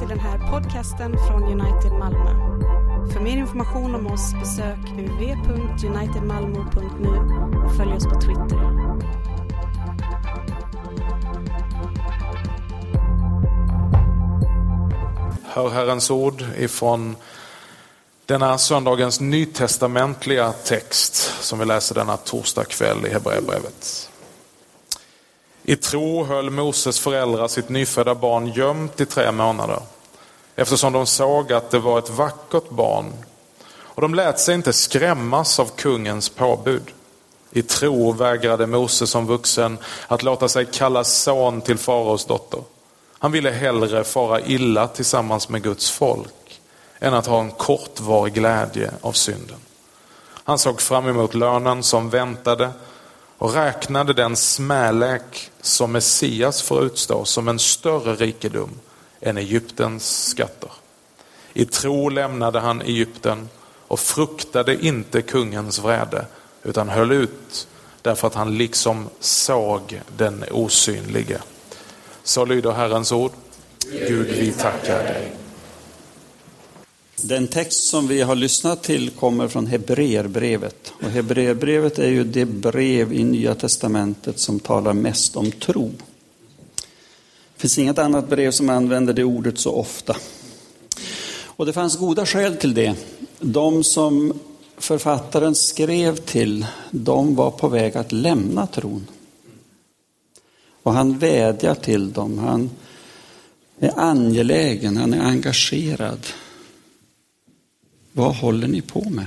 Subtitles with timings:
[0.00, 2.30] till den här podcasten från United Malmö.
[3.12, 7.08] För mer information om oss besök www.unitedmalmo.nu
[7.64, 8.56] och följ oss på Twitter.
[15.44, 17.16] Hör Herrens ord ifrån
[18.26, 24.10] denna söndagens nytestamentliga text som vi läser denna torsdag kväll i Hebreerbrevet.
[25.62, 29.82] I tro höll Moses föräldrar sitt nyfödda barn gömt i tre månader
[30.56, 33.12] eftersom de såg att det var ett vackert barn
[34.00, 36.82] och de lät sig inte skrämmas av kungens påbud.
[37.50, 39.78] I tro vägrade Moses som vuxen
[40.08, 42.60] att låta sig kallas son till faraos dotter.
[43.18, 46.60] Han ville hellre fara illa tillsammans med Guds folk
[46.98, 49.58] än att ha en kortvarig glädje av synden.
[50.44, 52.70] Han såg fram emot lönen som väntade
[53.38, 58.70] och räknade den smälek som Messias får utstå som en större rikedom
[59.20, 60.70] än Egyptens skatter.
[61.52, 66.26] I tro lämnade han Egypten och fruktade inte kungens vrede
[66.62, 67.68] utan höll ut
[68.02, 71.40] därför att han liksom såg den osynlige.
[72.22, 73.32] Så lyder Herrens ord.
[74.08, 75.32] Gud, vi tackar dig.
[77.22, 80.92] Den text som vi har lyssnat till kommer från Hebreerbrevet.
[81.02, 85.92] Och Hebreerbrevet är ju det brev i Nya Testamentet som talar mest om tro.
[87.60, 90.16] Det finns inget annat brev som använder det ordet så ofta.
[91.44, 92.94] Och det fanns goda skäl till det.
[93.40, 94.40] De som
[94.78, 99.06] författaren skrev till, de var på väg att lämna tron.
[100.82, 102.70] Och han vädjar till dem, han
[103.78, 106.26] är angelägen, han är engagerad.
[108.12, 109.26] Vad håller ni på med?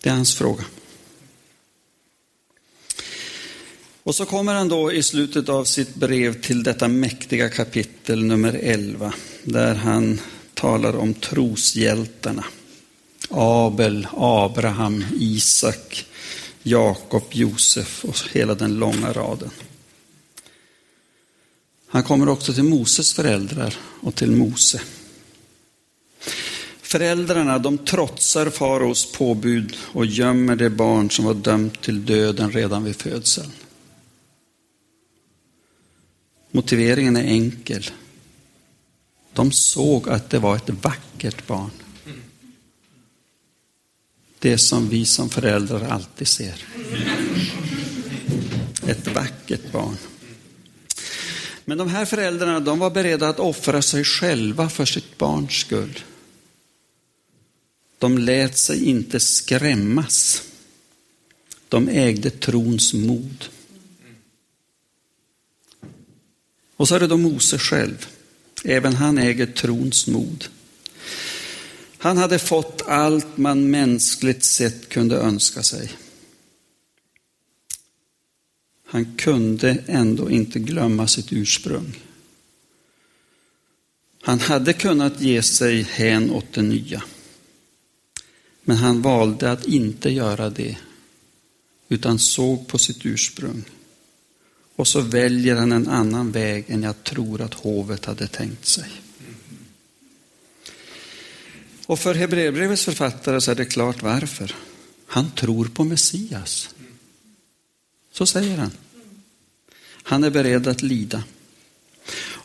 [0.00, 0.64] Det är hans fråga.
[4.04, 8.60] Och så kommer han då i slutet av sitt brev till detta mäktiga kapitel nummer
[8.62, 10.20] 11, där han
[10.54, 12.44] talar om troshjältarna.
[13.30, 16.06] Abel, Abraham, Isak,
[16.62, 19.50] Jakob, Josef och hela den långa raden.
[21.86, 24.80] Han kommer också till Moses föräldrar och till Mose.
[26.82, 32.84] Föräldrarna de trotsar faraos påbud och gömmer det barn som var dömt till döden redan
[32.84, 33.52] vid födseln.
[36.54, 37.90] Motiveringen är enkel.
[39.32, 41.70] De såg att det var ett vackert barn.
[44.38, 46.64] Det som vi som föräldrar alltid ser.
[48.86, 49.96] Ett vackert barn.
[51.64, 56.00] Men de här föräldrarna de var beredda att offra sig själva för sitt barns skull.
[57.98, 60.42] De lät sig inte skrämmas.
[61.68, 63.44] De ägde trons mod.
[66.76, 68.06] Och så är det då Mose själv.
[68.64, 70.44] Även han äger trons mod.
[71.98, 75.92] Han hade fått allt man mänskligt sett kunde önska sig.
[78.86, 82.00] Han kunde ändå inte glömma sitt ursprung.
[84.22, 87.02] Han hade kunnat ge sig hän åt det nya.
[88.62, 90.76] Men han valde att inte göra det,
[91.88, 93.64] utan såg på sitt ursprung.
[94.76, 98.90] Och så väljer han en annan väg än jag tror att hovet hade tänkt sig.
[101.86, 104.54] Och för Hebreerbrevets författare så är det klart varför.
[105.06, 106.74] Han tror på Messias.
[108.12, 108.70] Så säger han.
[110.02, 111.24] Han är beredd att lida.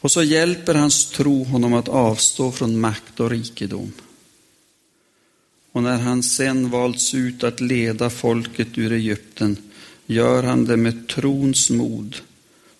[0.00, 3.92] Och så hjälper hans tro honom att avstå från makt och rikedom.
[5.72, 9.56] Och när han sen valts ut att leda folket ur Egypten
[10.08, 12.16] gör han det med trons mod,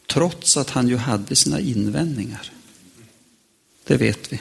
[0.07, 2.53] trots att han ju hade sina invändningar.
[3.85, 4.41] Det vet vi.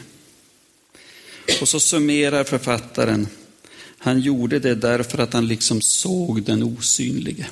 [1.61, 3.27] Och så summerar författaren,
[3.97, 7.47] han gjorde det därför att han liksom såg den osynlige.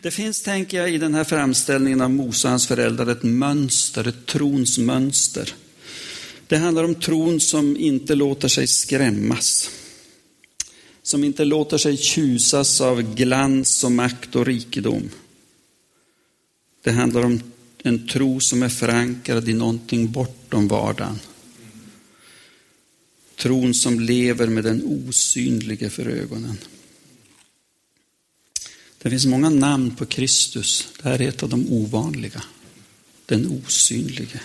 [0.00, 4.08] Det finns, tänker jag, i den här framställningen av Mose och hans föräldrar ett mönster,
[4.08, 5.54] ett trons mönster.
[6.46, 9.70] Det handlar om tron som inte låter sig skrämmas.
[11.02, 15.10] Som inte låter sig tjusas av glans och makt och rikedom.
[16.82, 17.40] Det handlar om
[17.82, 21.18] en tro som är förankrad i någonting bortom vardagen.
[23.36, 26.58] Tron som lever med den osynlige för ögonen.
[28.98, 30.88] Det finns många namn på Kristus.
[31.02, 32.42] Det här är ett av de ovanliga.
[33.26, 34.40] Den osynlige.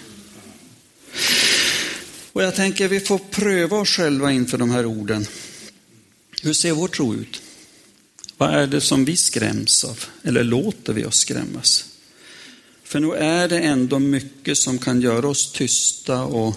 [2.31, 5.25] Och jag tänker vi får pröva oss själva inför de här orden.
[6.47, 7.41] Hur ser vår tro ut?
[8.37, 10.03] Vad är det som vi skräms av?
[10.23, 11.85] Eller låter vi oss skrämmas?
[12.83, 16.55] För nu är det ändå mycket som kan göra oss tysta och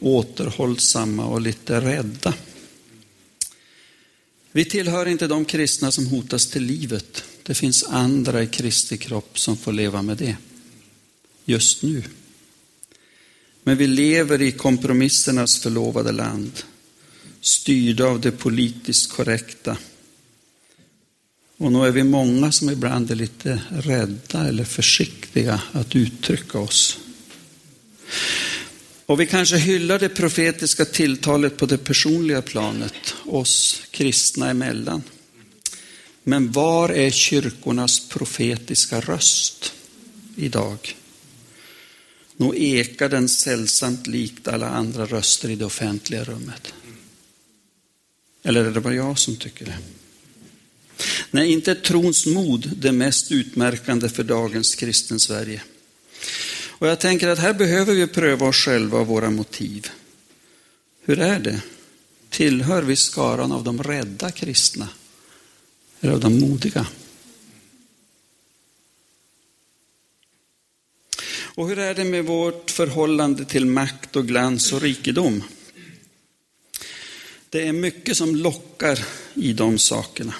[0.00, 2.34] återhållsamma och lite rädda.
[4.52, 7.24] Vi tillhör inte de kristna som hotas till livet.
[7.42, 10.36] Det finns andra i Kristi kropp som får leva med det
[11.44, 12.02] just nu.
[13.62, 16.52] Men vi lever i kompromissernas förlovade land,
[17.46, 19.76] styrda av det politiskt korrekta.
[21.56, 26.98] Och nog är vi många som ibland är lite rädda eller försiktiga att uttrycka oss.
[29.06, 35.02] Och vi kanske hyllar det profetiska tilltalet på det personliga planet, oss kristna emellan.
[36.22, 39.72] Men var är kyrkornas profetiska röst
[40.36, 40.96] idag?
[42.36, 46.72] Nog ekar den sällsamt likt alla andra röster i det offentliga rummet.
[48.46, 49.78] Eller är det bara jag som tycker det?
[51.30, 55.62] Nej, inte trons mod det mest utmärkande för dagens kristen Sverige.
[56.68, 59.86] Och jag tänker att här behöver vi pröva oss själva och våra motiv.
[61.02, 61.62] Hur är det?
[62.30, 64.88] Tillhör vi skaran av de rädda kristna?
[66.00, 66.86] Eller av de modiga?
[71.28, 75.42] Och hur är det med vårt förhållande till makt och glans och rikedom?
[77.50, 79.04] Det är mycket som lockar
[79.34, 80.34] i de sakerna.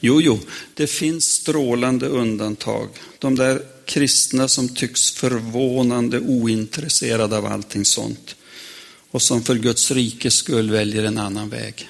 [0.00, 0.40] Jo, jo,
[0.74, 2.88] det finns strålande undantag.
[3.18, 8.36] De där kristna som tycks förvånande ointresserade av allting sånt
[9.10, 11.88] och som för Guds rikes skull väljer en annan väg.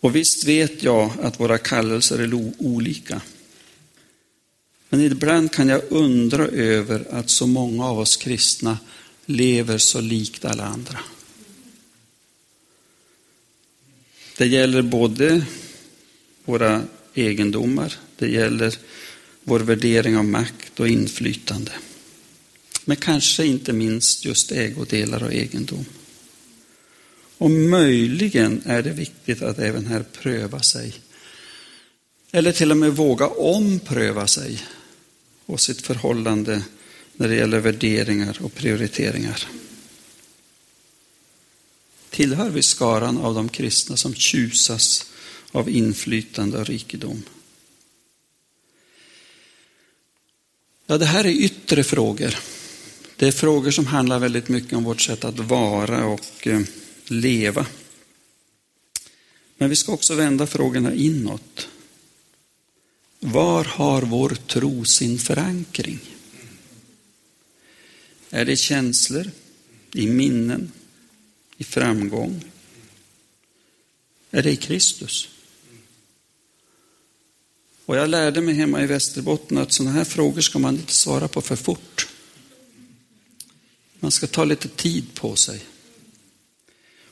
[0.00, 3.20] Och visst vet jag att våra kallelser är olika.
[4.88, 8.78] Men ibland kan jag undra över att så många av oss kristna
[9.26, 10.98] lever så likt alla andra.
[14.40, 15.46] Det gäller både
[16.44, 16.82] våra
[17.14, 18.78] egendomar, det gäller
[19.44, 21.72] vår värdering av makt och inflytande.
[22.84, 25.84] Men kanske inte minst just ägodelar och egendom.
[27.38, 30.94] Och möjligen är det viktigt att även här pröva sig.
[32.32, 34.62] Eller till och med våga ompröva sig
[35.46, 36.62] och sitt förhållande
[37.12, 39.46] när det gäller värderingar och prioriteringar.
[42.20, 45.06] Tillhör vi skaran av de kristna som tjusas
[45.52, 47.22] av inflytande och rikedom?
[50.86, 52.36] Ja, det här är yttre frågor.
[53.16, 56.60] Det är frågor som handlar väldigt mycket om vårt sätt att vara och eh,
[57.06, 57.66] leva.
[59.56, 61.68] Men vi ska också vända frågorna inåt.
[63.20, 66.00] Var har vår tro sin förankring?
[68.30, 69.30] Är det känslor,
[69.92, 70.72] i minnen,
[71.60, 72.44] i framgång?
[74.30, 75.28] Är det i Kristus?
[77.84, 81.28] Och jag lärde mig hemma i Västerbotten att sådana här frågor ska man inte svara
[81.28, 82.08] på för fort.
[84.00, 85.60] Man ska ta lite tid på sig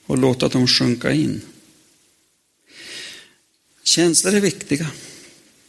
[0.07, 1.41] och låta dem sjunka in.
[3.83, 4.91] Känslor är viktiga.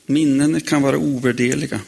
[0.06, 1.82] Minnen kan vara ovärderliga.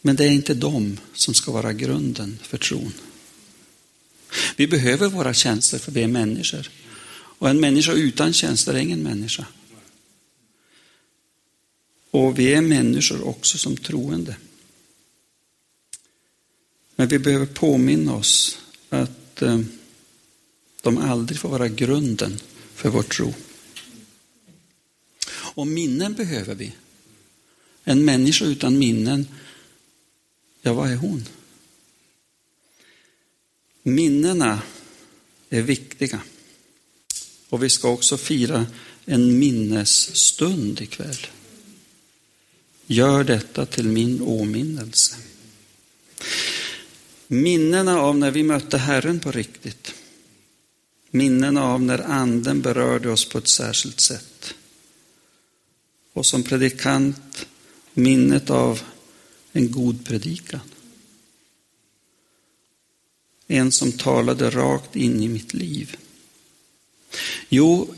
[0.00, 2.92] Men det är inte de som ska vara grunden för tron.
[4.56, 6.70] Vi behöver våra tjänster för vi är människor.
[7.38, 9.46] Och en människa utan tjänster är ingen människa.
[12.10, 14.36] Och vi är människor också som troende.
[16.96, 19.60] Men vi behöver påminna oss att eh,
[20.82, 22.38] de aldrig får vara grunden
[22.74, 23.34] för vår tro.
[25.28, 26.72] Och minnen behöver vi.
[27.84, 29.28] En människa utan minnen,
[30.62, 31.24] ja vad är hon?
[33.88, 34.62] Minnena
[35.50, 36.20] är viktiga.
[37.48, 38.66] Och vi ska också fira
[39.04, 41.26] en minnesstund ikväll.
[42.86, 45.16] Gör detta till min åminnelse.
[47.26, 49.94] Minnena av när vi mötte Herren på riktigt.
[51.10, 54.54] Minnena av när anden berörde oss på ett särskilt sätt.
[56.12, 57.46] Och som predikant
[57.94, 58.80] minnet av
[59.52, 60.60] en god predikan.
[63.46, 65.96] En som talade rakt in i mitt liv.
[67.48, 67.94] Jo,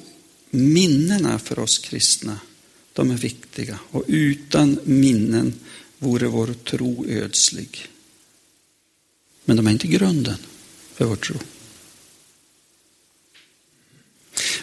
[0.50, 2.40] minnena för oss kristna
[2.92, 5.54] de är viktiga och utan minnen
[5.98, 7.86] vore vår tro ödslig.
[9.44, 10.38] Men de är inte grunden
[10.94, 11.36] för vår tro.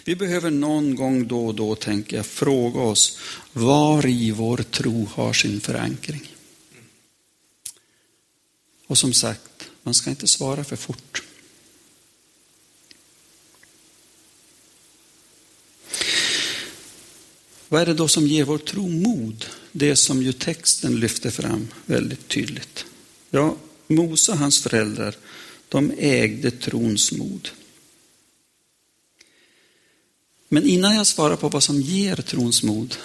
[0.04, 3.20] Vi behöver någon gång då och då, tänker jag, fråga oss
[3.54, 6.36] var i vår tro har sin förankring.
[8.88, 11.24] Och som sagt, man ska inte svara för fort.
[17.68, 19.46] Vad är det då som ger vår tro mod?
[19.72, 22.86] Det som ju texten lyfter fram väldigt tydligt.
[23.30, 25.16] Ja, Mose och hans föräldrar,
[25.70, 27.50] de ägde trons mod.
[30.50, 32.96] Men innan jag svarar på vad som ger trons mod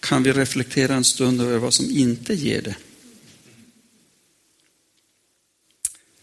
[0.00, 2.76] kan vi reflektera en stund över vad som inte ger det.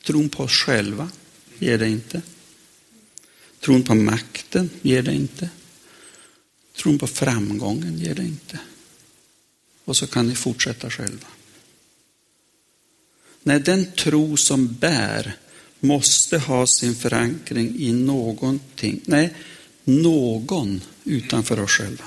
[0.07, 1.09] Tron på oss själva
[1.59, 2.21] ger det inte.
[3.59, 5.49] Tron på makten ger det inte.
[6.75, 8.59] Tron på framgången ger det inte.
[9.85, 11.27] Och så kan ni fortsätta själva.
[13.43, 15.37] Nej, den tro som bär
[15.79, 19.01] måste ha sin förankring i någonting.
[19.05, 19.33] Nej,
[19.83, 22.05] någon utanför oss själva.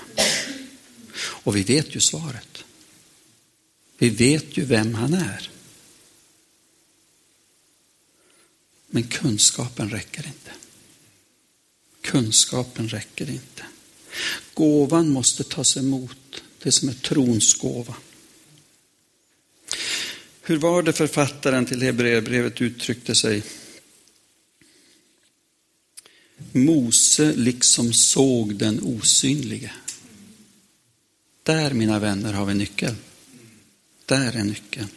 [1.18, 2.64] Och vi vet ju svaret.
[3.98, 5.50] Vi vet ju vem han är.
[8.90, 10.50] Men kunskapen räcker inte.
[12.00, 13.64] Kunskapen räcker inte.
[14.54, 17.96] Gåvan måste tas emot, det som är trons gåva.
[20.42, 23.42] Hur var det författaren till Hebreerbrevet uttryckte sig?
[26.52, 29.72] Mose liksom såg den osynlige.
[31.42, 32.96] Där, mina vänner, har vi nyckeln.
[34.06, 34.88] Där är nyckeln.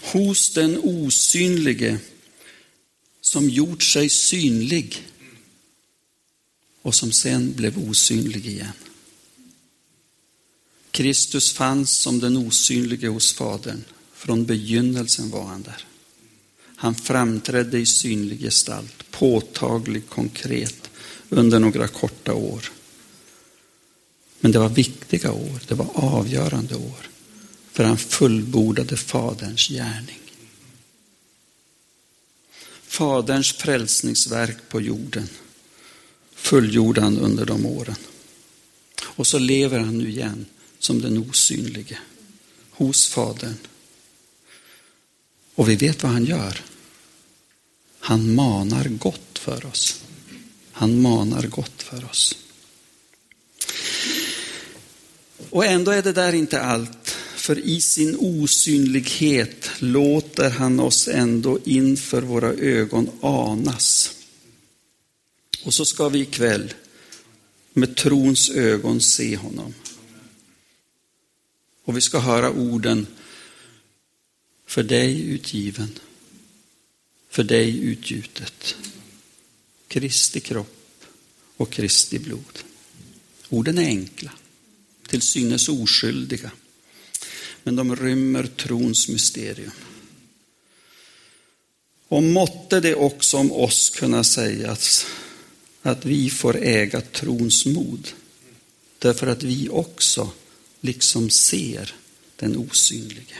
[0.00, 1.98] Hos den osynlige
[3.34, 5.02] som gjort sig synlig
[6.82, 8.72] och som sen blev osynlig igen.
[10.90, 13.84] Kristus fanns som den osynlige hos Fadern.
[14.12, 15.86] Från begynnelsen var han där.
[16.76, 20.90] Han framträdde i synlig gestalt, påtaglig, konkret,
[21.28, 22.72] under några korta år.
[24.40, 27.10] Men det var viktiga år, det var avgörande år.
[27.72, 30.23] För han fullbordade Faderns gärning.
[32.94, 35.28] Faderns frälsningsverk på jorden
[36.34, 37.96] fullgjorde han under de åren.
[39.02, 40.46] Och så lever han nu igen
[40.78, 41.98] som den osynlige
[42.70, 43.58] hos Fadern.
[45.54, 46.60] Och vi vet vad han gör.
[47.98, 50.00] Han manar gott för oss.
[50.72, 52.38] Han manar gott för oss.
[55.50, 57.16] Och ändå är det där inte allt.
[57.36, 59.70] För i sin osynlighet
[60.38, 64.10] låter han oss ändå inför våra ögon anas.
[65.64, 66.74] Och så ska vi ikväll
[67.72, 69.74] med trons ögon se honom.
[71.84, 73.06] Och vi ska höra orden
[74.66, 75.98] för dig utgiven,
[77.28, 78.76] för dig utgjutet.
[79.88, 81.04] Kristi kropp
[81.56, 82.58] och Kristi blod.
[83.48, 84.32] Orden är enkla,
[85.08, 86.50] till synes oskyldiga,
[87.62, 89.72] men de rymmer trons mysterium.
[92.08, 95.06] Och måtte det också om oss kunna sägas
[95.82, 98.08] att vi får äga trons mod,
[98.98, 100.30] därför att vi också
[100.80, 101.94] liksom ser
[102.36, 103.36] den osynlige.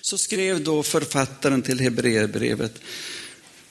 [0.00, 2.80] Så skrev då författaren till Hebreerbrevet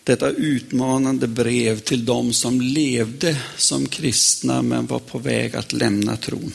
[0.03, 6.17] detta utmanande brev till dem som levde som kristna men var på väg att lämna
[6.17, 6.53] tron.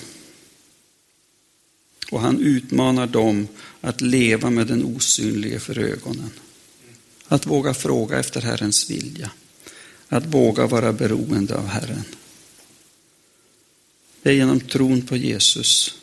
[2.10, 3.48] Och han utmanar dem
[3.80, 6.30] att leva med den osynlige för ögonen.
[7.28, 9.30] Att våga fråga efter Herrens vilja.
[10.08, 12.04] Att våga vara beroende av Herren.
[14.22, 15.94] Det är genom tron på Jesus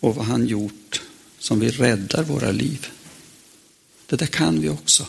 [0.00, 1.02] och vad han gjort
[1.38, 2.86] som vi räddar våra liv.
[4.06, 5.06] Det där kan vi också.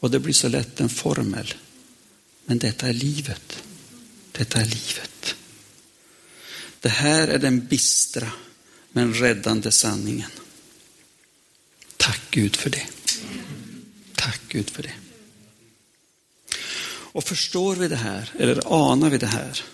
[0.00, 1.54] Och det blir så lätt en formel.
[2.44, 3.62] Men detta är livet.
[4.32, 5.34] Detta är livet.
[6.80, 8.32] Det här är den bistra
[8.92, 10.30] men räddande sanningen.
[11.96, 12.86] Tack Gud för det.
[14.14, 14.94] Tack Gud för det.
[17.12, 19.64] Och förstår vi det här, eller anar vi det här,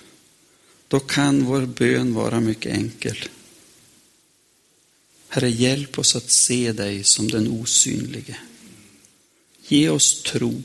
[0.88, 3.28] då kan vår bön vara mycket enkel.
[5.28, 8.36] Herre, hjälp oss att se dig som den osynlige.
[9.68, 10.62] Ge oss tro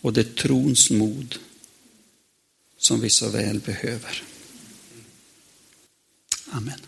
[0.00, 1.38] och det trons mod
[2.78, 4.22] som vi så väl behöver.
[6.50, 6.80] Amen.